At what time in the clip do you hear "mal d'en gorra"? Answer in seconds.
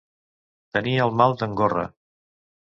1.21-1.87